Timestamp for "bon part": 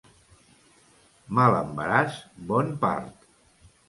2.53-3.29